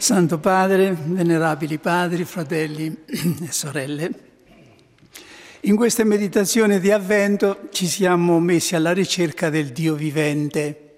[0.00, 4.10] Santo Padre, venerabili padri, fratelli e sorelle,
[5.60, 10.94] in queste meditazioni di avvento ci siamo messi alla ricerca del Dio vivente.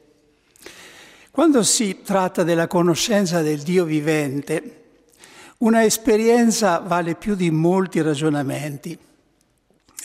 [1.33, 4.83] Quando si tratta della conoscenza del Dio vivente,
[5.59, 8.97] una esperienza vale più di molti ragionamenti.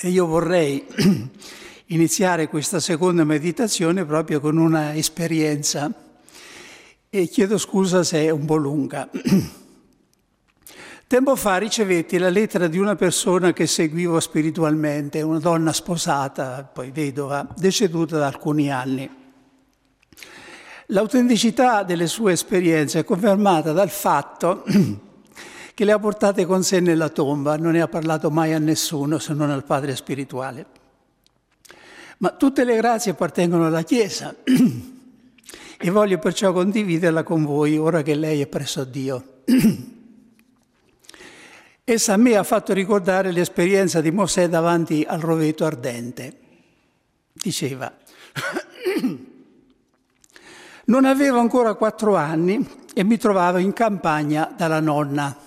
[0.02, 0.84] E io vorrei
[1.86, 6.06] iniziare questa seconda meditazione proprio con una esperienza
[7.18, 9.10] e chiedo scusa se è un po' lunga.
[11.08, 16.92] Tempo fa ricevetti la lettera di una persona che seguivo spiritualmente, una donna sposata, poi
[16.92, 19.10] vedova, deceduta da alcuni anni.
[20.88, 24.64] L'autenticità delle sue esperienze è confermata dal fatto
[25.74, 29.18] che le ha portate con sé nella tomba, non ne ha parlato mai a nessuno
[29.18, 30.66] se non al padre spirituale.
[32.18, 34.36] Ma tutte le grazie appartengono alla Chiesa
[35.80, 39.42] e voglio perciò condividerla con voi ora che lei è presso Dio.
[41.84, 46.38] Essa a me ha fatto ricordare l'esperienza di Mosè davanti al roveto ardente.
[47.32, 47.96] Diceva,
[50.86, 55.38] non avevo ancora quattro anni e mi trovavo in campagna dalla nonna.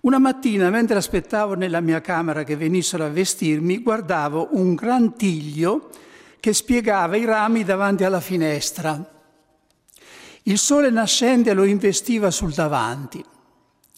[0.00, 5.90] Una mattina, mentre aspettavo nella mia camera che venissero a vestirmi, guardavo un gran tiglio
[6.42, 9.00] che spiegava i rami davanti alla finestra.
[10.42, 13.24] Il sole nascente lo investiva sul davanti.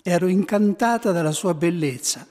[0.02, 2.26] Ero incantata dalla sua bellezza,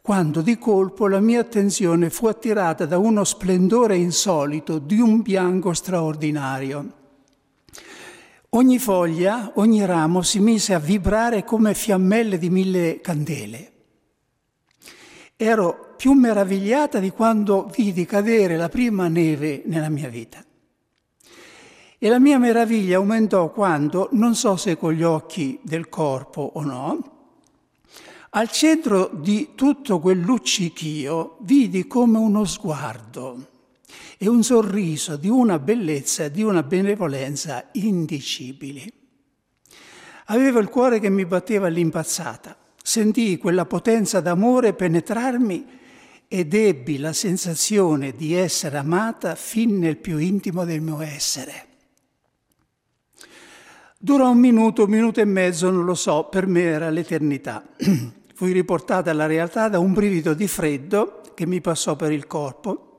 [0.00, 5.74] quando di colpo la mia attenzione fu attirata da uno splendore insolito di un bianco
[5.74, 6.92] straordinario.
[8.48, 13.72] Ogni foglia, ogni ramo si mise a vibrare come fiammelle di mille candele.
[15.36, 20.44] Ero più meravigliata di quando vidi cadere la prima neve nella mia vita.
[21.98, 26.62] E la mia meraviglia aumentò quando, non so se con gli occhi del corpo o
[26.62, 27.12] no,
[28.30, 33.46] al centro di tutto quel luccichio vidi come uno sguardo
[34.18, 38.92] e un sorriso di una bellezza di una benevolenza indicibili.
[40.26, 45.66] Avevo il cuore che mi batteva all'impazzata, sentii quella potenza d'amore penetrarmi
[46.28, 51.66] ed ebbi la sensazione di essere amata fin nel più intimo del mio essere.
[53.98, 57.64] Durò un minuto, un minuto e mezzo, non lo so, per me era l'eternità.
[58.34, 62.94] Fui riportata alla realtà da un brivido di freddo che mi passò per il corpo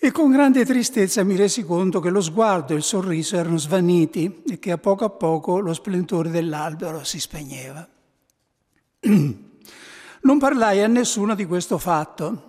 [0.00, 4.44] e con grande tristezza mi resi conto che lo sguardo e il sorriso erano svaniti
[4.48, 7.86] e che a poco a poco lo splendore dell'albero si spegneva.
[10.20, 12.48] Non parlai a nessuno di questo fatto,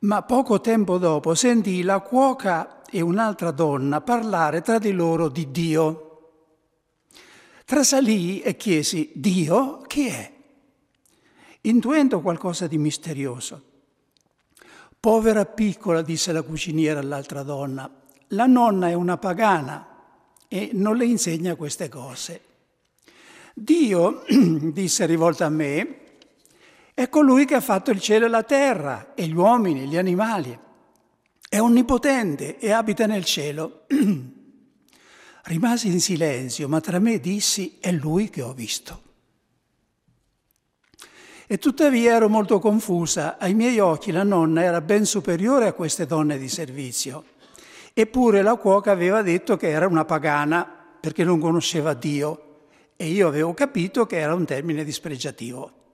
[0.00, 5.50] ma poco tempo dopo sentii la cuoca e un'altra donna parlare tra di loro di
[5.50, 6.02] Dio.
[7.64, 10.32] Trasalii e chiesi, Dio chi è?
[11.62, 13.62] Intuendo qualcosa di misterioso.
[14.98, 17.88] Povera piccola, disse la cuciniera all'altra donna,
[18.28, 19.86] la nonna è una pagana
[20.48, 22.40] e non le insegna queste cose.
[23.54, 26.05] Dio, disse rivolta a me,
[26.96, 30.58] è colui che ha fatto il cielo e la terra, e gli uomini, gli animali.
[31.46, 33.84] È onnipotente e abita nel cielo.
[35.44, 39.02] Rimasi in silenzio, ma tra me dissi, è lui che ho visto.
[41.46, 43.36] E tuttavia ero molto confusa.
[43.36, 47.24] Ai miei occhi la nonna era ben superiore a queste donne di servizio.
[47.92, 50.66] Eppure la cuoca aveva detto che era una pagana
[50.98, 55.84] perché non conosceva Dio e io avevo capito che era un termine dispregiativo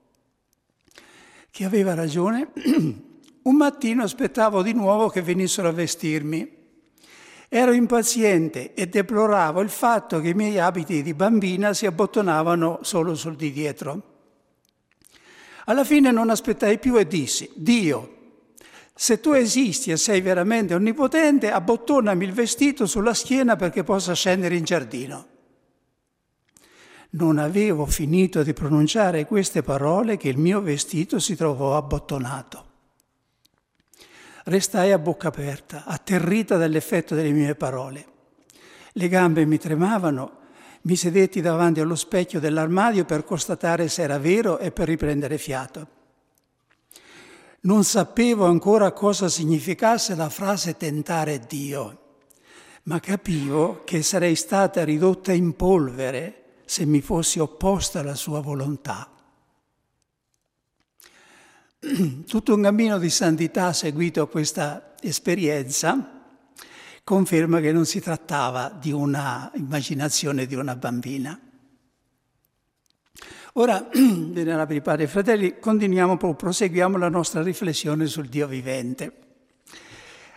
[1.53, 2.49] che aveva ragione,
[3.43, 6.61] un mattino aspettavo di nuovo che venissero a vestirmi.
[7.51, 13.15] Ero impaziente e deploravo il fatto che i miei abiti di bambina si abbottonavano solo
[13.15, 14.03] sul di dietro.
[15.67, 18.21] Alla fine non aspettai più e dissi, Dio,
[18.95, 24.57] se tu esisti e sei veramente onnipotente, abbottonami il vestito sulla schiena perché possa scendere
[24.57, 25.27] in giardino.
[27.15, 32.71] Non avevo finito di pronunciare queste parole che il mio vestito si trovò abbottonato.
[34.45, 38.07] Restai a bocca aperta, atterrita dall'effetto delle mie parole.
[38.93, 40.39] Le gambe mi tremavano,
[40.83, 45.87] mi sedetti davanti allo specchio dell'armadio per constatare se era vero e per riprendere fiato.
[47.61, 51.99] Non sapevo ancora cosa significasse la frase tentare Dio,
[52.85, 56.42] ma capivo che sarei stata ridotta in polvere
[56.73, 59.07] se mi fossi opposta alla sua volontà.
[62.27, 66.23] Tutto un cammino di santità seguito a questa esperienza
[67.05, 71.39] conferma che non si trattava di una immaginazione di una bambina.
[73.53, 79.17] Ora, venerabili padri e fratelli, continuiamo, proseguiamo la nostra riflessione sul Dio vivente.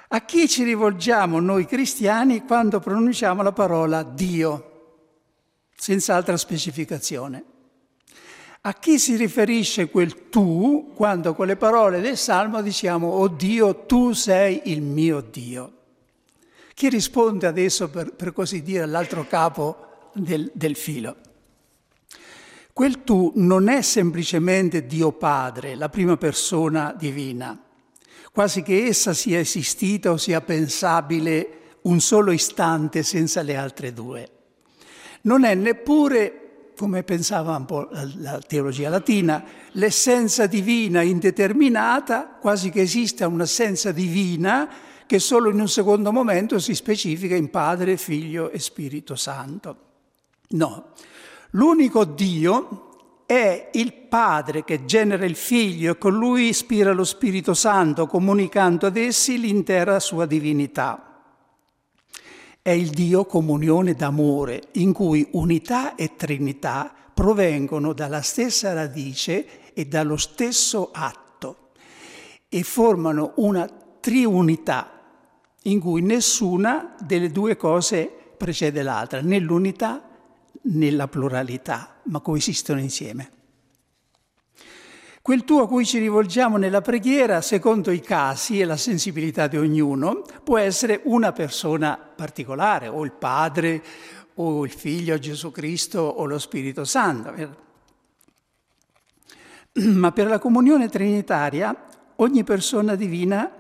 [0.09, 4.75] A chi ci rivolgiamo noi cristiani quando pronunciamo la parola Dio,
[5.75, 7.44] senza altra specificazione?
[8.62, 13.86] A chi si riferisce quel tu quando con le parole del Salmo diciamo, oh Dio,
[13.86, 15.72] tu sei il mio Dio?
[16.74, 21.16] Chi risponde adesso, per, per così dire, all'altro capo del, del filo?
[22.74, 27.57] Quel tu non è semplicemente Dio Padre, la prima persona divina,
[28.33, 34.34] quasi che essa sia esistita o sia pensabile un solo istante senza le altre due.
[35.25, 42.81] Non è neppure, come pensava un po' la teologia latina, l'essenza divina indeterminata, quasi che
[42.81, 44.69] esista un'essenza divina
[45.07, 49.77] che solo in un secondo momento si specifica in Padre, Figlio e Spirito Santo.
[50.50, 50.92] No,
[51.51, 57.56] l'unico Dio è il Padre che genera il Figlio e con lui ispira lo Spirito
[57.56, 61.14] Santo, comunicando ad essi l'intera sua divinità.
[62.65, 69.85] È il Dio comunione d'amore, in cui unità e trinità provengono dalla stessa radice e
[69.85, 71.73] dallo stesso atto
[72.50, 73.69] e formano una
[74.00, 75.00] triunità
[75.62, 80.01] in cui nessuna delle due cose precede l'altra, né l'unità
[80.63, 83.29] nella pluralità, ma coesistono insieme.
[85.25, 89.57] Quel tu a cui ci rivolgiamo nella preghiera, secondo i casi e la sensibilità di
[89.57, 93.83] ognuno, può essere una persona particolare, o il Padre,
[94.36, 97.33] o il Figlio Gesù Cristo, o lo Spirito Santo.
[99.81, 101.75] Ma per la comunione trinitaria
[102.18, 103.51] ogni persona divina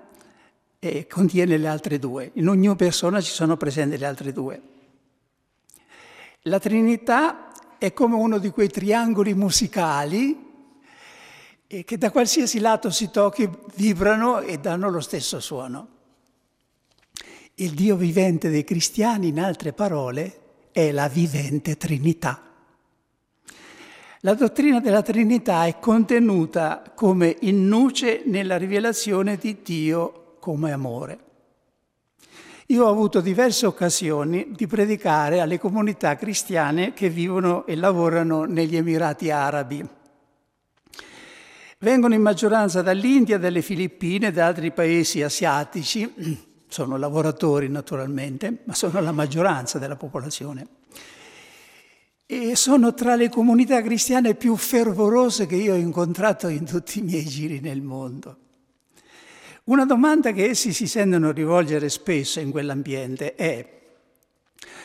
[0.77, 4.61] eh, contiene le altre due, in ogni persona ci sono presenti le altre due.
[6.41, 7.47] La Trinità
[7.79, 10.44] è come uno di quei triangoli musicali
[11.67, 15.87] che da qualsiasi lato si tocchi vibrano e danno lo stesso suono.
[17.55, 20.39] Il Dio vivente dei cristiani, in altre parole,
[20.71, 22.41] è la vivente Trinità.
[24.19, 31.19] La dottrina della Trinità è contenuta come in nuce nella rivelazione di Dio come amore.
[32.67, 38.75] Io ho avuto diverse occasioni di predicare alle comunità cristiane che vivono e lavorano negli
[38.75, 39.87] Emirati Arabi.
[41.85, 46.11] Vengono in maggioranza dall'India, dalle Filippine, da altri paesi asiatici,
[46.67, 50.67] sono lavoratori naturalmente, ma sono la maggioranza della popolazione.
[52.25, 57.03] E sono tra le comunità cristiane più fervorose che io ho incontrato in tutti i
[57.03, 58.37] miei giri nel mondo.
[59.65, 63.63] Una domanda che essi si sentono rivolgere spesso in quell'ambiente è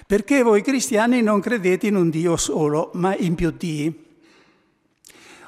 [0.06, 4.08] perché voi cristiani non credete in un Dio solo, ma in più Dii?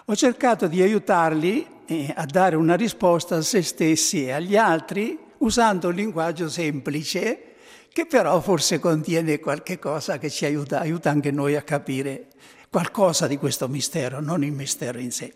[0.06, 5.16] Ho cercato di aiutarli eh, a dare una risposta a se stessi e agli altri
[5.38, 7.54] usando un linguaggio semplice
[7.92, 12.28] che però forse contiene qualche cosa che ci aiuta, aiuta anche noi a capire
[12.68, 15.34] qualcosa di questo mistero, non il mistero in sé.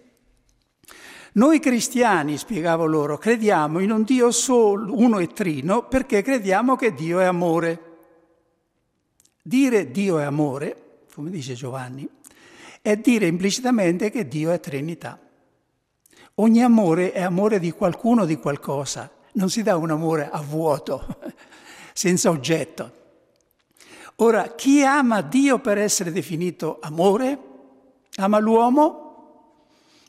[1.35, 6.95] Noi cristiani, spiegavo loro, crediamo in un Dio solo, uno e trino, perché crediamo che
[6.95, 7.83] Dio è amore.
[9.43, 12.09] Dire Dio è amore, come dice Giovanni,
[12.87, 15.19] è dire implicitamente che Dio è Trinità.
[16.37, 21.19] Ogni amore è amore di qualcuno di qualcosa, non si dà un amore a vuoto,
[21.93, 22.93] senza oggetto.
[24.19, 27.39] Ora, chi ama Dio per essere definito amore?
[28.19, 29.03] Ama l'uomo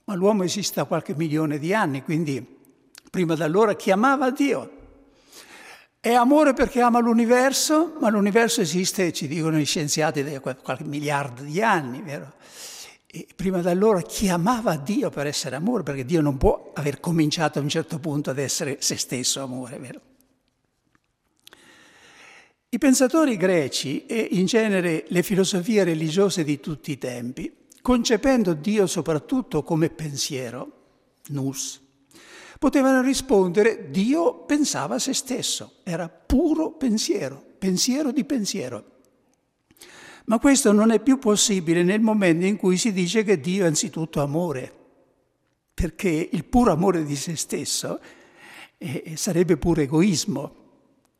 [0.03, 2.45] ma l'uomo esiste da qualche milione di anni, quindi
[3.09, 4.76] prima da allora chiamava Dio.
[6.07, 11.43] È amore perché ama l'universo, ma l'universo esiste, ci dicono gli scienziati, da qualche miliardo
[11.43, 12.35] di anni, vero?
[13.05, 17.59] E prima da allora chiamava Dio per essere amore, perché Dio non può aver cominciato
[17.59, 20.01] a un certo punto ad essere se stesso amore, vero?
[22.69, 28.87] I pensatori greci e in genere le filosofie religiose di tutti i tempi concependo Dio
[28.87, 30.71] soprattutto come pensiero,
[31.31, 31.81] nus,
[32.57, 38.95] potevano rispondere Dio pensava a se stesso, era puro pensiero, pensiero di pensiero.
[40.25, 43.67] Ma questo non è più possibile nel momento in cui si dice che Dio è
[43.67, 44.73] anzitutto amore,
[45.73, 47.99] perché il puro amore di se stesso
[48.77, 50.65] eh, sarebbe pure egoismo,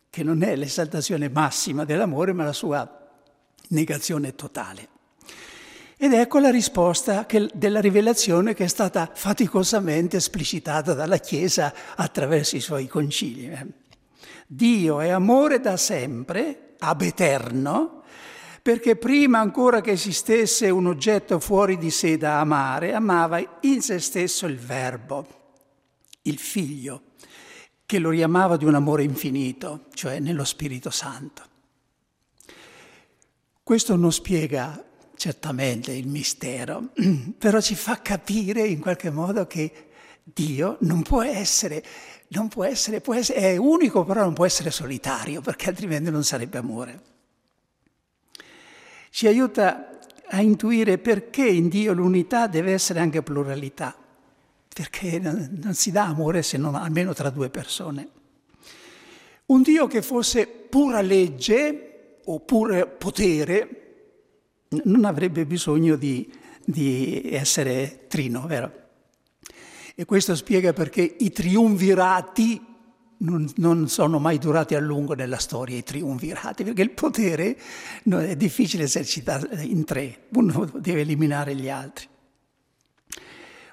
[0.10, 3.10] che non è l'esaltazione massima dell'amore, ma la sua
[3.70, 4.96] negazione totale.
[6.00, 12.56] Ed ecco la risposta che, della rivelazione che è stata faticosamente esplicitata dalla Chiesa attraverso
[12.56, 13.50] i suoi concili.
[13.50, 13.66] Eh.
[14.46, 18.04] Dio è amore da sempre, ab eterno,
[18.62, 23.98] perché prima ancora che esistesse un oggetto fuori di sé da amare, amava in se
[23.98, 25.26] stesso il Verbo,
[26.24, 27.02] il Figlio,
[27.88, 31.42] che lo riamava di un amore infinito, cioè nello Spirito Santo.
[33.64, 34.87] Questo non spiega
[35.18, 36.90] certamente il mistero,
[37.38, 39.88] però ci fa capire in qualche modo che
[40.24, 41.84] Dio non può essere
[42.30, 46.24] non può essere, può essere, è unico però non può essere solitario perché altrimenti non
[46.24, 47.02] sarebbe amore.
[49.10, 53.96] Ci aiuta a intuire perché in Dio l'unità deve essere anche pluralità,
[54.74, 58.10] perché non si dà amore se non almeno tra due persone.
[59.46, 63.87] Un Dio che fosse pura legge o pure potere
[64.84, 66.30] non avrebbe bisogno di,
[66.66, 68.86] di essere trino, vero?
[69.96, 72.64] E questo spiega perché i triunvirati
[73.20, 77.58] non, non, sono mai durati a lungo nella storia, i triunvirati, perché il potere
[78.04, 82.08] è difficile esercitarlo in tre, uno deve eliminare gli altri.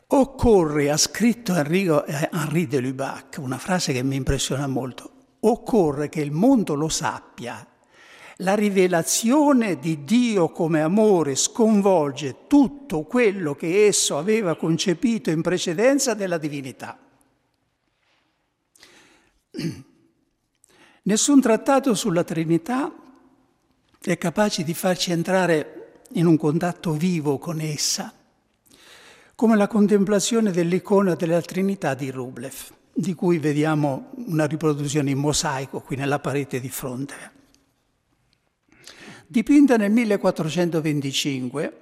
[0.07, 5.11] Occorre, ha scritto Enrico, eh, Henri de Lubac, una frase che mi impressiona molto,
[5.41, 7.67] occorre che il mondo lo sappia
[8.39, 16.15] la rivelazione di Dio come amore sconvolge tutto quello che esso aveva concepito in precedenza
[16.15, 16.99] della divinità.
[21.03, 22.93] Nessun trattato sulla Trinità
[24.01, 28.13] è capace di farci entrare in un contatto vivo con essa,
[29.35, 32.55] come la contemplazione dell'icona della Trinità di Rublev,
[32.93, 37.43] di cui vediamo una riproduzione in mosaico qui nella parete di fronte.
[39.27, 41.79] Dipinta nel 1425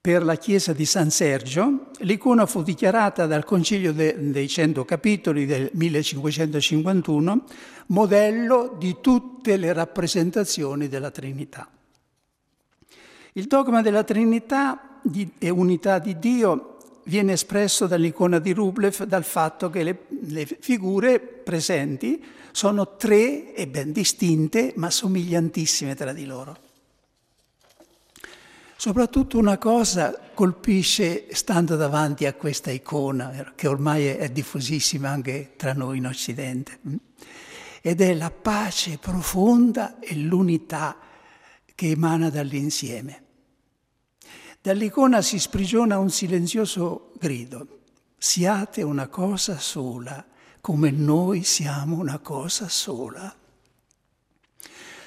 [0.00, 5.46] per la chiesa di San Sergio, l'icona fu dichiarata dal Concilio de, dei Cento Capitoli
[5.46, 7.44] del 1551
[7.86, 11.70] modello di tutte le rappresentazioni della Trinità.
[13.32, 15.00] Il dogma della Trinità
[15.38, 16.73] e unità di Dio
[17.04, 23.66] viene espresso dall'icona di Rublev dal fatto che le, le figure presenti sono tre e
[23.66, 26.56] ben distinte, ma somigliantissime tra di loro.
[28.76, 35.72] Soprattutto una cosa colpisce stando davanti a questa icona, che ormai è diffusissima anche tra
[35.72, 36.94] noi in Occidente, mm,
[37.80, 40.96] ed è la pace profonda e l'unità
[41.74, 43.23] che emana dall'insieme.
[44.64, 47.66] Dall'icona si sprigiona un silenzioso grido,
[48.16, 50.24] siate una cosa sola,
[50.62, 53.36] come noi siamo una cosa sola.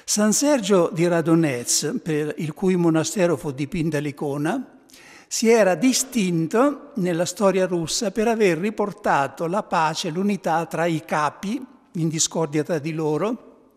[0.04, 4.78] San Sergio di Radonez, per il cui monastero fu dipinta l'icona,
[5.26, 11.60] si era distinto nella storia russa per aver riportato la pace, l'unità tra i capi,
[11.94, 13.72] in discordia tra di loro,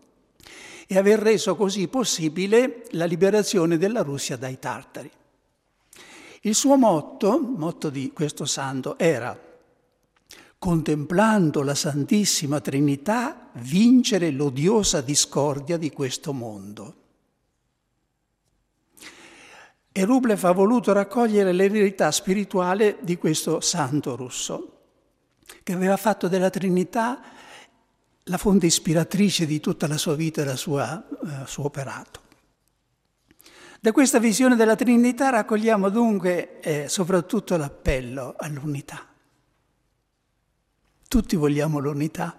[0.86, 5.10] e aver reso così possibile la liberazione della Russia dai tartari.
[6.44, 9.38] Il suo motto, motto di questo santo, era
[10.58, 16.94] contemplando la Santissima Trinità, vincere l'odiosa discordia di questo mondo.
[19.92, 24.80] E Rublev ha voluto raccogliere l'eredità spirituale di questo santo russo,
[25.62, 27.20] che aveva fatto della Trinità
[28.24, 32.21] la fonte ispiratrice di tutta la sua vita e del eh, suo operato.
[33.84, 39.04] Da questa visione della Trinità raccogliamo dunque eh, soprattutto l'appello all'unità.
[41.08, 42.38] Tutti vogliamo l'unità.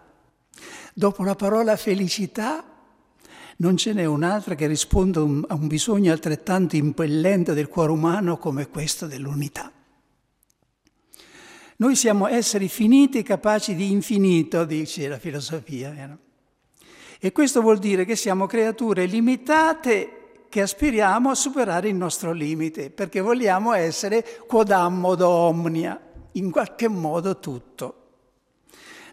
[0.94, 2.64] Dopo la parola felicità
[3.58, 5.24] non ce n'è un'altra che risponda a
[5.56, 9.70] un bisogno altrettanto impellente del cuore umano come questo dell'unità.
[11.76, 16.18] Noi siamo esseri finiti capaci di infinito, dice la filosofia.
[17.20, 20.20] E questo vuol dire che siamo creature limitate
[20.54, 26.00] che aspiriamo a superare il nostro limite, perché vogliamo essere quod ammodo omnia,
[26.34, 27.96] in qualche modo tutto.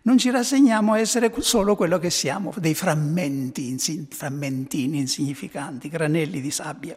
[0.03, 3.75] Non ci rassegniamo a essere solo quello che siamo, dei frammenti,
[4.11, 6.95] frammentini insignificanti, granelli di sabbia.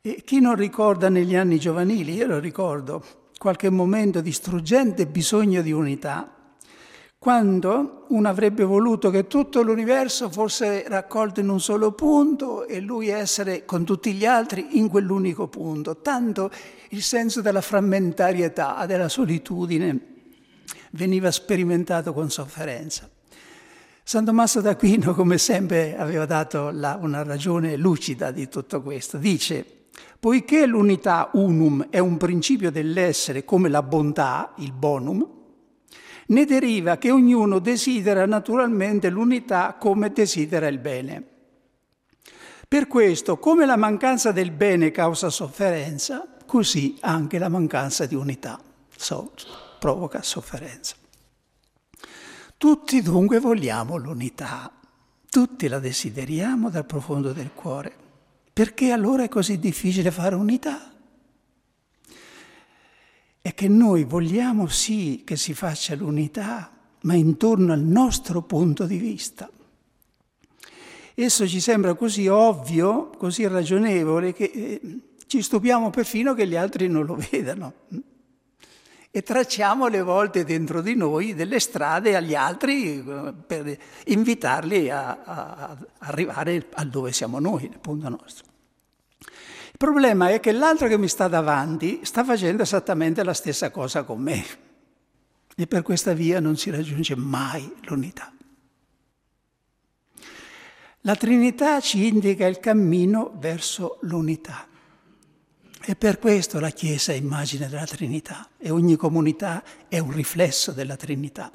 [0.00, 3.04] E chi non ricorda negli anni giovanili, io lo ricordo,
[3.36, 6.39] qualche momento di struggente bisogno di unità,
[7.22, 13.08] quando uno avrebbe voluto che tutto l'universo fosse raccolto in un solo punto e lui
[13.08, 15.98] essere con tutti gli altri in quell'unico punto.
[15.98, 16.50] Tanto
[16.88, 20.00] il senso della frammentarietà, della solitudine
[20.92, 23.06] veniva sperimentato con sofferenza.
[24.02, 29.18] San Tommaso d'Aquino, come sempre, aveva dato la, una ragione lucida di tutto questo.
[29.18, 29.62] Dice,
[30.18, 35.38] poiché l'unità unum è un principio dell'essere come la bontà, il bonum,
[36.30, 41.24] ne deriva che ognuno desidera naturalmente l'unità come desidera il bene.
[42.66, 48.60] Per questo, come la mancanza del bene causa sofferenza, così anche la mancanza di unità
[49.00, 49.32] so,
[49.78, 50.94] provoca sofferenza.
[52.56, 54.70] Tutti dunque vogliamo l'unità,
[55.30, 57.96] tutti la desideriamo dal profondo del cuore.
[58.52, 60.92] Perché allora è così difficile fare unità?
[63.42, 66.70] È che noi vogliamo sì che si faccia l'unità,
[67.02, 69.50] ma intorno al nostro punto di vista.
[71.14, 74.80] Esso ci sembra così ovvio, così ragionevole, che eh,
[75.26, 77.72] ci stupiamo perfino che gli altri non lo vedano.
[79.10, 85.22] E tracciamo le volte dentro di noi delle strade agli altri eh, per invitarli a,
[85.22, 88.49] a, arrivare a dove siamo noi, nel punto nostro.
[89.82, 94.02] Il problema è che l'altro che mi sta davanti sta facendo esattamente la stessa cosa
[94.02, 94.44] con me
[95.56, 98.30] e per questa via non si raggiunge mai l'unità.
[101.00, 104.66] La Trinità ci indica il cammino verso l'unità.
[105.82, 110.72] E per questo la Chiesa è immagine della Trinità e ogni comunità è un riflesso
[110.72, 111.50] della Trinità.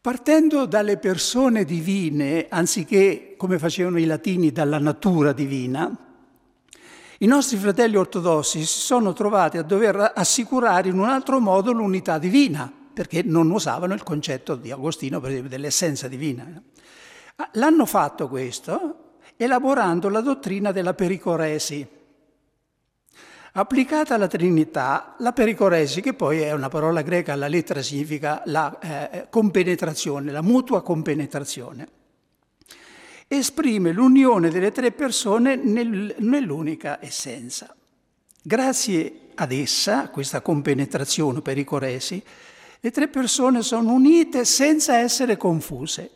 [0.00, 6.08] Partendo dalle persone divine, anziché come facevano i latini dalla natura divina,
[7.22, 12.18] i nostri fratelli ortodossi si sono trovati a dover assicurare in un altro modo l'unità
[12.18, 16.62] divina, perché non usavano il concetto di Agostino, per esempio, dell'essenza divina.
[17.52, 21.86] L'hanno fatto questo elaborando la dottrina della pericoresi.
[23.52, 28.78] Applicata alla Trinità, la pericoresi, che poi è una parola greca, la lettera significa la
[28.78, 31.88] eh, compenetrazione, la mutua compenetrazione,
[33.32, 37.72] esprime l'unione delle tre persone nel, nell'unica essenza.
[38.42, 42.20] Grazie ad essa, questa compenetrazione pericoresi,
[42.80, 46.10] le tre persone sono unite senza essere confuse.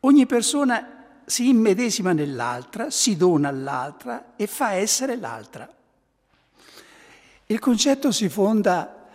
[0.00, 5.72] Ogni persona si immedesima nell'altra, si dona all'altra e fa essere l'altra.
[7.46, 9.06] Il concetto si fonda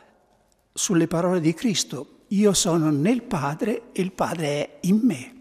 [0.71, 2.19] sulle parole di Cristo.
[2.27, 5.40] Io sono nel Padre e il Padre è in me.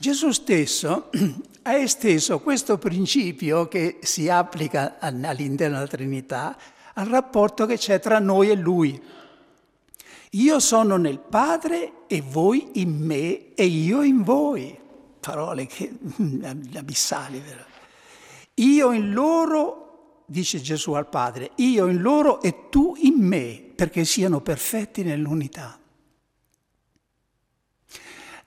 [0.00, 1.10] Gesù stesso
[1.60, 6.56] ha esteso questo principio che si applica all'interno della Trinità
[6.94, 8.98] al rapporto che c'è tra noi e Lui.
[10.30, 14.74] Io sono nel Padre e voi in me e io in voi.
[15.20, 15.92] Parole che
[16.76, 17.64] abissali, vero?
[18.54, 24.06] Io in loro, dice Gesù al Padre, io in loro e tu in me, perché
[24.06, 25.78] siano perfetti nell'unità.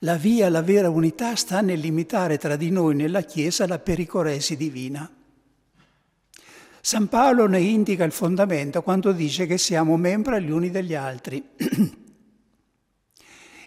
[0.04, 5.10] La via alla vera unità sta nell'imitare tra di noi nella Chiesa la pericoresi divina.
[6.82, 11.42] San Paolo ne indica il fondamento quando dice che siamo membri gli uni degli altri.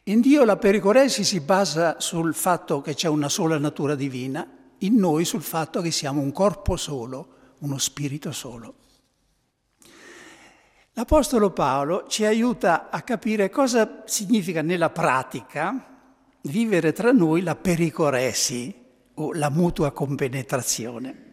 [0.04, 4.48] In Dio la pericoresi si basa sul fatto che c'è una sola natura divina,
[4.78, 8.76] in noi sul fatto che siamo un corpo solo, uno spirito solo.
[10.94, 15.96] L'Apostolo Paolo ci aiuta a capire cosa significa nella pratica
[16.48, 18.74] vivere tra noi la pericoresi
[19.16, 21.26] o la mutua compenetrazione.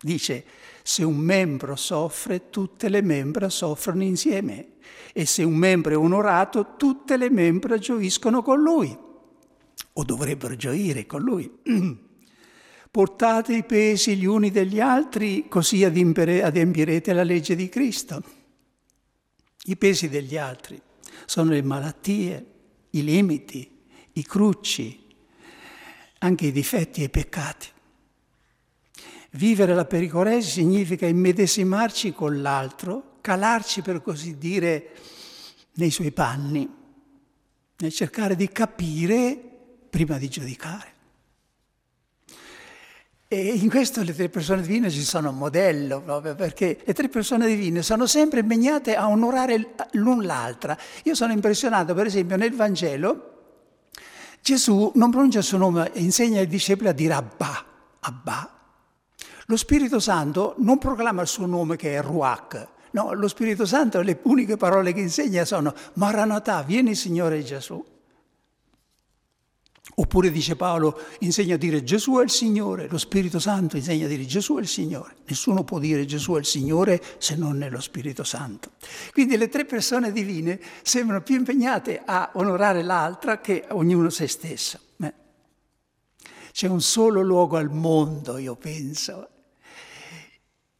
[0.00, 0.44] Dice,
[0.82, 4.72] se un membro soffre, tutte le membra soffrono insieme.
[5.12, 8.96] E se un membro è onorato, tutte le membra gioiscono con lui.
[9.94, 11.50] O dovrebbero gioire con lui.
[12.90, 18.22] Portate i pesi gli uni degli altri, così adempirete la legge di Cristo.
[19.64, 20.80] I pesi degli altri
[21.24, 22.46] sono le malattie,
[22.90, 23.71] i limiti,
[24.14, 25.06] i crucci,
[26.18, 27.68] anche i difetti e i peccati.
[29.30, 34.90] Vivere la pericoresi significa immedesimarci con l'altro, calarci per così dire
[35.74, 36.68] nei suoi panni,
[37.78, 39.40] nel cercare di capire
[39.88, 40.90] prima di giudicare.
[43.28, 47.08] E in questo le tre persone divine ci sono un modello, proprio perché le tre
[47.08, 50.76] persone divine sono sempre impegnate a onorare l'un l'altra.
[51.04, 53.31] Io sono impressionato, per esempio, nel Vangelo,
[54.42, 57.64] Gesù non pronuncia il suo nome, insegna ai discepoli a dire Abba,
[58.00, 58.50] Abba,
[59.46, 64.00] lo Spirito Santo non proclama il suo nome che è Ruach, no, lo Spirito Santo
[64.00, 67.84] le uniche parole che insegna sono Maranatà, vieni Signore Gesù.
[69.94, 74.08] Oppure dice Paolo, insegna a dire Gesù è il Signore, lo Spirito Santo insegna a
[74.08, 75.16] dire Gesù è il Signore.
[75.26, 78.70] Nessuno può dire Gesù è il Signore se non nello Spirito Santo.
[79.12, 84.78] Quindi le tre persone divine sembrano più impegnate a onorare l'altra che ognuno se stesso.
[86.52, 89.28] C'è un solo luogo al mondo, io penso,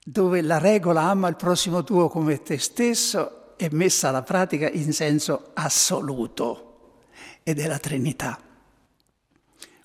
[0.05, 4.93] dove la regola ama il prossimo tuo come te stesso è messa alla pratica in
[4.93, 7.01] senso assoluto
[7.43, 8.39] ed è la Trinità.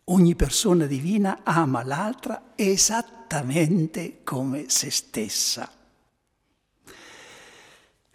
[0.10, 5.70] Ogni persona divina ama l'altra esattamente come se stessa.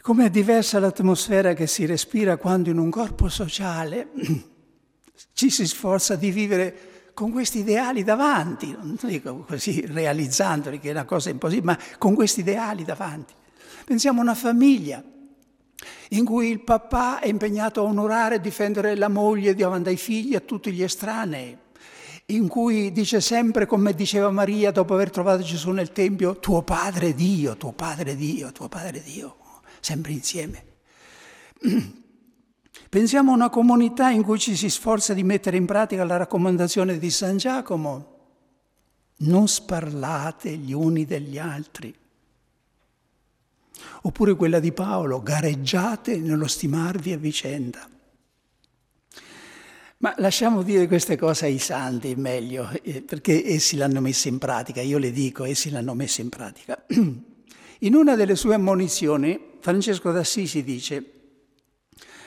[0.01, 4.09] Come è diversa l'atmosfera che si respira quando in un corpo sociale
[5.35, 10.93] ci si sforza di vivere con questi ideali davanti, non dico così realizzandoli, che è
[10.93, 13.35] una cosa impossibile, ma con questi ideali davanti.
[13.85, 15.05] Pensiamo a una famiglia
[16.09, 20.35] in cui il papà è impegnato a onorare e difendere la moglie davanti ai figli
[20.35, 21.59] a tutti gli estranei,
[22.27, 27.15] in cui dice sempre, come diceva Maria dopo aver trovato Gesù nel Tempio, tuo padre
[27.15, 29.37] Dio, tuo padre Dio, tuo padre Dio,
[29.81, 30.65] sempre insieme.
[32.89, 36.99] Pensiamo a una comunità in cui ci si sforza di mettere in pratica la raccomandazione
[36.99, 38.11] di San Giacomo.
[39.19, 41.95] Non sparlate gli uni degli altri.
[44.03, 47.89] Oppure quella di Paolo, gareggiate nello stimarvi a vicenda.
[50.03, 54.81] Ma lasciamo dire queste cose ai santi, meglio, eh, perché essi l'hanno messa in pratica,
[54.81, 56.85] io le dico, essi l'hanno messa in pratica.
[57.83, 61.05] In una delle sue ammonizioni, Francesco d'Assisi dice,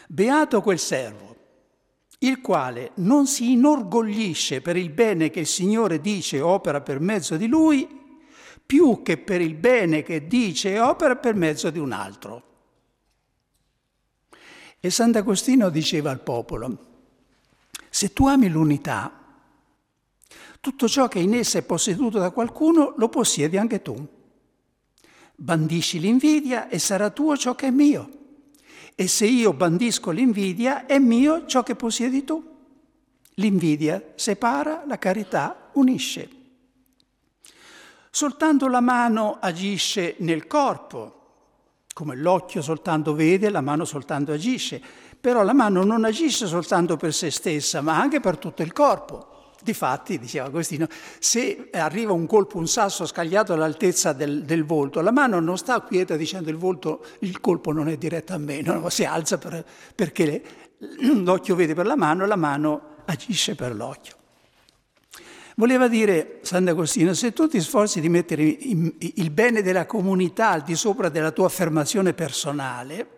[0.07, 1.35] Beato quel servo,
[2.19, 6.99] il quale non si inorgoglisce per il bene che il Signore dice e opera per
[7.01, 7.87] mezzo di lui,
[8.65, 12.43] più che per il bene che dice e opera per mezzo di un altro.
[14.79, 16.93] E Sant'Agostino diceva al popolo,
[17.95, 19.09] se tu ami l'unità,
[20.59, 23.95] tutto ciò che in essa è posseduto da qualcuno lo possiedi anche tu.
[25.33, 28.09] Bandisci l'invidia e sarà tuo ciò che è mio.
[28.95, 32.43] E se io bandisco l'invidia, è mio ciò che possiedi tu.
[33.35, 36.29] L'invidia separa, la carità unisce.
[38.09, 41.15] Soltanto la mano agisce nel corpo,
[41.93, 44.83] come l'occhio soltanto vede, la mano soltanto agisce,
[45.25, 49.53] però la mano non agisce soltanto per se stessa, ma anche per tutto il corpo.
[49.59, 55.09] Difatti, diceva Agostino, se arriva un colpo, un sasso scagliato all'altezza del, del, volto, la
[55.09, 58.87] mano non sta quieta dicendo il volto, il colpo non è diretto a me, no?
[58.89, 60.43] si alza per, perché
[61.23, 64.13] l'occhio vede per la mano la mano agisce per l'occhio.
[65.55, 70.75] Voleva dire Sant'Agostino, se tu ti sforzi di mettere il bene della comunità al di
[70.75, 73.15] sopra della tua affermazione personale,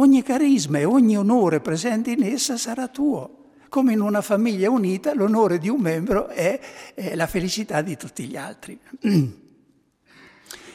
[0.00, 5.14] ogni carisma e ogni onore presente in essa sarà tuo come in una famiglia unita
[5.14, 6.60] l'onore di un membro è,
[6.92, 8.78] è la felicità di tutti gli altri.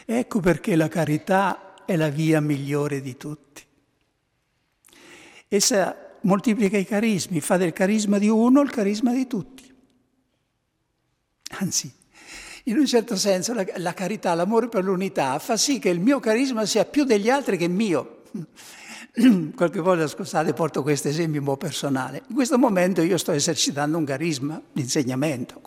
[0.06, 3.64] ecco perché la carità è la via migliore di tutti.
[5.48, 9.74] Essa moltiplica i carismi, fa del carisma di uno il carisma di tutti.
[11.60, 11.92] Anzi,
[12.64, 16.20] in un certo senso la, la carità, l'amore per l'unità fa sì che il mio
[16.20, 18.24] carisma sia più degli altri che mio.
[19.56, 22.24] qualche volta, scusate, porto questo esempio un po' personale.
[22.28, 25.62] In questo momento io sto esercitando un carisma di insegnamento.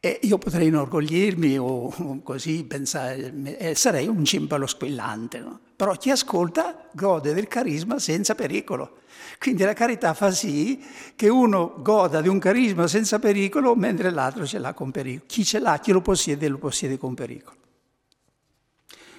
[0.00, 5.58] E io potrei inorgoglirmi o così pensare, eh, sarei un cimbalo squillante, no?
[5.74, 8.98] però chi ascolta gode del carisma senza pericolo.
[9.38, 10.82] Quindi la carità fa sì
[11.16, 15.24] che uno goda di un carisma senza pericolo mentre l'altro ce l'ha con pericolo.
[15.26, 17.56] Chi ce l'ha, chi lo possiede, lo possiede con pericolo.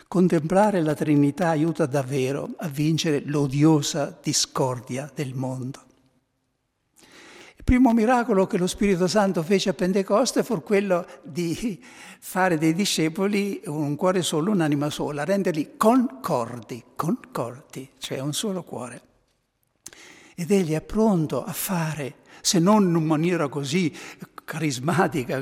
[0.09, 5.83] Contemplare la Trinità aiuta davvero a vincere l'odiosa discordia del mondo.
[7.55, 11.79] Il primo miracolo che lo Spirito Santo fece a Pentecoste fu quello di
[12.19, 19.01] fare dei discepoli un cuore solo, un'anima sola, renderli concordi, concordi, cioè un solo cuore.
[20.33, 23.95] Ed egli è pronto a fare, se non in maniera così
[24.49, 25.39] carismatica,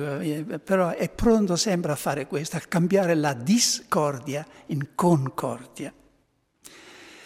[0.62, 5.94] però è pronto sempre a fare questo, a cambiare la discordia in concordia.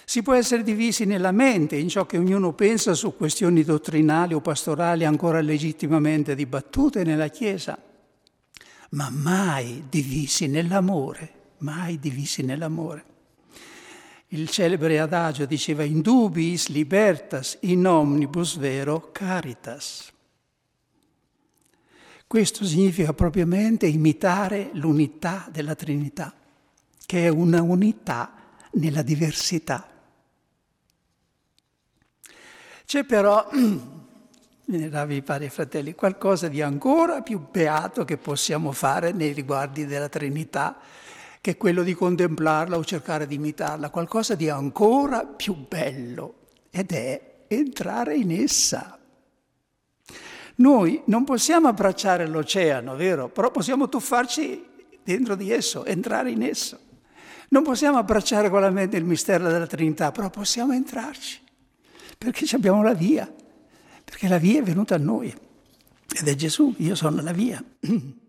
[0.06, 4.42] Si può essere divisi nella mente, in ciò che ognuno pensa su questioni dottrinali o
[4.42, 7.76] pastorali ancora legittimamente dibattute nella Chiesa,
[8.92, 13.06] ma mai divisi nell'amore, mai divisi nell'amore.
[14.28, 20.12] Il celebre adagio diceva in dubiis libertas, in omnibus vero caritas.
[22.32, 26.34] Questo significa propriamente imitare l'unità della Trinità,
[27.06, 28.32] che è una unità
[28.76, 29.86] nella diversità.
[32.86, 33.50] C'è però,
[34.64, 40.78] veneravi pari fratelli, qualcosa di ancora più beato che possiamo fare nei riguardi della Trinità,
[41.42, 46.36] che è quello di contemplarla o cercare di imitarla, qualcosa di ancora più bello,
[46.70, 49.01] ed è entrare in essa.
[50.62, 53.30] Noi non possiamo abbracciare l'oceano, vero?
[53.30, 54.64] Però possiamo tuffarci
[55.04, 56.80] dentro di esso, entrare in esso.
[57.50, 61.42] Non possiamo abbracciare con la mente il mistero della Trinità, però possiamo entrarci,
[62.16, 63.30] perché abbiamo la via,
[64.06, 65.36] perché la via è venuta a noi.
[66.14, 67.62] Ed è Gesù, io sono la via.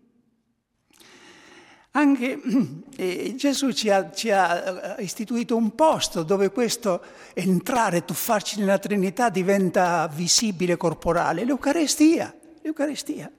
[1.95, 2.41] Anche
[2.97, 7.03] eh, Gesù ci ha, ci ha, eh, istituito un posto dove questo
[7.33, 13.31] entrare, tuffarci nella Trinità diventa visibile, corporale, l'Eucarestia, l'Eucarestia.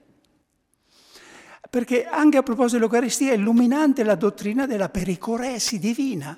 [1.69, 6.37] Perché anche a proposito dell'Eucaristia è illuminante la dottrina della pericoresi divina.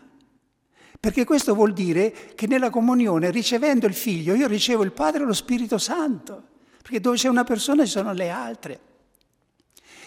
[0.99, 5.25] Perché questo vuol dire che nella comunione, ricevendo il Figlio, io ricevo il Padre e
[5.27, 6.41] lo Spirito Santo.
[6.82, 8.80] Perché dove c'è una persona ci sono le altre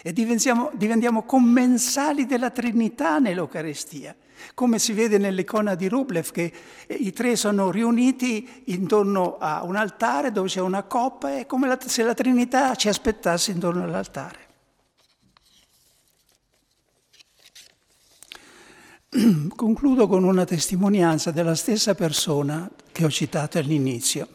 [0.03, 4.15] e diventiamo, commensali della Trinità nell'Eucarestia,
[4.55, 6.51] come si vede nell'icona di Rublev che
[6.87, 12.03] i tre sono riuniti intorno a un altare dove c'è una coppa, è come se
[12.03, 14.49] la Trinità ci aspettasse intorno all'altare.
[19.55, 24.27] Concludo con una testimonianza della stessa persona che ho citato all'inizio,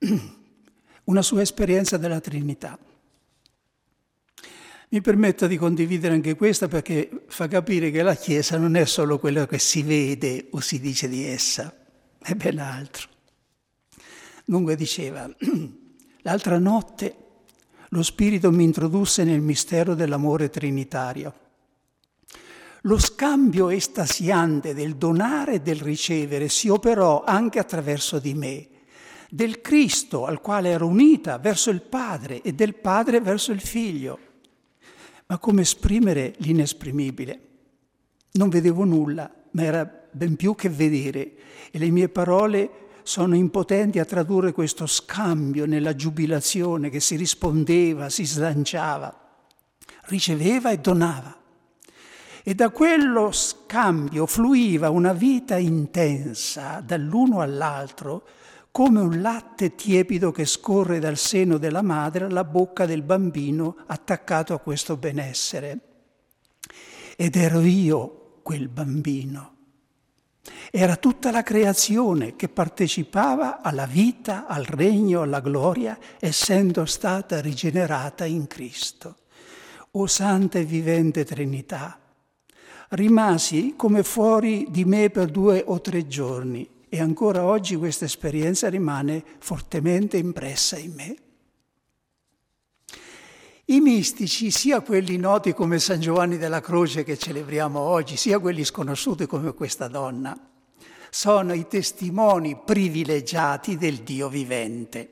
[1.04, 2.78] una sua esperienza della Trinità.
[4.94, 9.18] Mi permetto di condividere anche questa perché fa capire che la Chiesa non è solo
[9.18, 11.74] quello che si vede o si dice di essa,
[12.16, 13.08] è ben altro.
[14.44, 15.28] Dunque diceva,
[16.22, 17.16] l'altra notte
[17.88, 21.34] lo Spirito mi introdusse nel mistero dell'amore trinitario.
[22.82, 28.68] Lo scambio estasiante del donare e del ricevere si operò anche attraverso di me,
[29.28, 34.30] del Cristo al quale ero unita verso il Padre e del Padre verso il Figlio
[35.26, 37.40] ma come esprimere l'inesprimibile.
[38.32, 41.32] Non vedevo nulla, ma era ben più che vedere
[41.70, 48.08] e le mie parole sono impotenti a tradurre questo scambio nella giubilazione che si rispondeva,
[48.08, 49.14] si slanciava,
[50.04, 51.36] riceveva e donava.
[52.42, 58.26] E da quello scambio fluiva una vita intensa dall'uno all'altro
[58.74, 64.52] come un latte tiepido che scorre dal seno della madre alla bocca del bambino attaccato
[64.52, 65.78] a questo benessere.
[67.14, 69.54] Ed ero io quel bambino.
[70.72, 78.24] Era tutta la creazione che partecipava alla vita, al regno, alla gloria, essendo stata rigenerata
[78.24, 79.18] in Cristo.
[79.92, 81.96] O Santa e vivente Trinità,
[82.88, 88.68] rimasi come fuori di me per due o tre giorni e ancora oggi questa esperienza
[88.68, 91.16] rimane fortemente impressa in me.
[93.64, 98.64] I mistici, sia quelli noti come San Giovanni della Croce che celebriamo oggi, sia quelli
[98.64, 100.38] sconosciuti come questa donna,
[101.10, 105.08] sono i testimoni privilegiati del Dio vivente.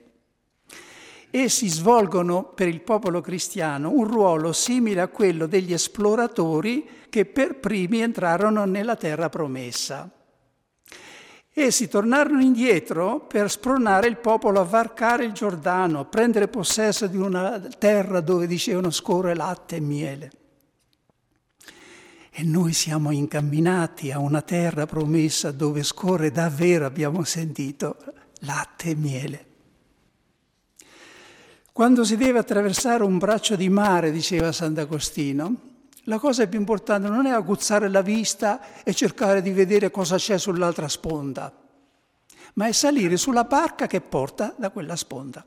[1.33, 7.59] Essi svolgono per il popolo cristiano un ruolo simile a quello degli esploratori che per
[7.59, 10.22] primi entrarono nella terra promessa.
[11.55, 17.61] Essi tornarono indietro per spronare il popolo a varcare il Giordano, prendere possesso di una
[17.61, 20.33] terra dove dicevano scorre latte e miele.
[22.31, 27.97] E noi siamo incamminati a una terra promessa dove scorre davvero, abbiamo sentito,
[28.41, 29.47] latte e miele.
[31.71, 35.72] Quando si deve attraversare un braccio di mare, diceva Sant'Agostino,
[36.07, 40.39] la cosa più importante non è aguzzare la vista e cercare di vedere cosa c'è
[40.39, 41.53] sull'altra sponda,
[42.55, 45.45] ma è salire sulla barca che porta da quella sponda.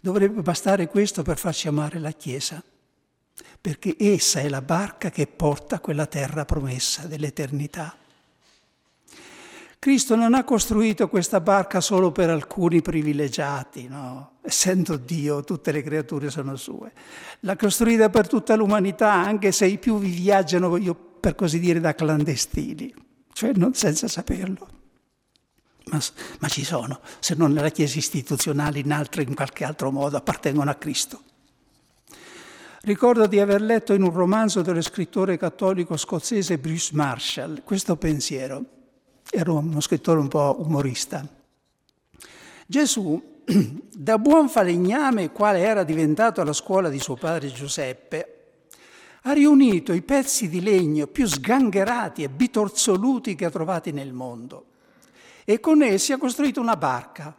[0.00, 2.62] Dovrebbe bastare questo per farci amare la Chiesa,
[3.60, 7.96] perché essa è la barca che porta quella terra promessa dell'eternità.
[9.78, 14.38] Cristo non ha costruito questa barca solo per alcuni privilegiati, no?
[14.42, 16.92] Essendo Dio, tutte le creature sono sue.
[17.40, 21.80] L'ha costruita per tutta l'umanità, anche se i più vi viaggiano, io, per così dire,
[21.80, 22.92] da clandestini,
[23.32, 24.68] cioè non senza saperlo.
[25.84, 26.00] Ma,
[26.40, 30.70] ma ci sono, se non nella Chiesa istituzionale, in, altro, in qualche altro modo, appartengono
[30.70, 31.22] a Cristo.
[32.82, 38.75] Ricordo di aver letto in un romanzo dello scrittore cattolico scozzese Bruce Marshall questo pensiero
[39.30, 41.26] era uno scrittore un po' umorista.
[42.66, 43.42] Gesù,
[43.94, 48.32] da buon falegname quale era diventato alla scuola di suo padre Giuseppe,
[49.22, 54.66] ha riunito i pezzi di legno più sgangherati e bitorzoluti che ha trovati nel mondo
[55.44, 57.34] e con essi ha costruito una barca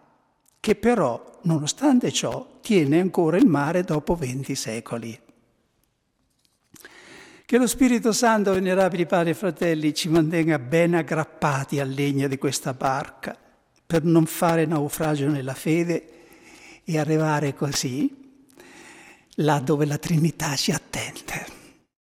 [0.60, 5.18] che però, nonostante ciò, tiene ancora il mare dopo venti secoli.
[7.48, 12.38] Che lo Spirito Santo, venerabili padri e fratelli, ci mantenga ben aggrappati al legno di
[12.38, 13.38] questa barca
[13.86, 18.14] per non fare naufragio nella fede e arrivare così
[19.36, 21.57] là dove la Trinità ci attende.